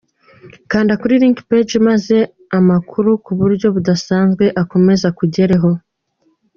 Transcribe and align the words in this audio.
Kanda 0.71 0.93
kuri 1.01 1.13
"Like 1.21 1.41
Page" 1.49 1.75
maze 1.87 2.17
amakuru 2.57 3.09
kuburyo 3.25 3.67
budasanzwe 3.75 4.45
akomeze 4.61 5.03
akugereho. 5.11 5.69